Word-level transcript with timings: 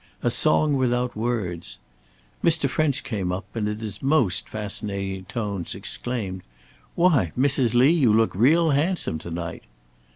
A 0.23 0.31
song 0.31 0.73
without 0.77 1.15
words!" 1.15 1.77
Mr. 2.43 2.67
French 2.67 3.03
came 3.03 3.31
up 3.31 3.45
and, 3.55 3.69
in 3.69 3.77
his 3.77 4.01
most 4.01 4.49
fascinating 4.49 5.25
tones, 5.25 5.75
exclaimed, 5.75 6.41
"Why, 6.95 7.31
Mrs. 7.37 7.75
Lee, 7.75 7.91
you 7.93 8.11
look 8.11 8.33
real 8.33 8.71
handsome 8.71 9.19
to 9.19 9.29
night!" 9.29 9.61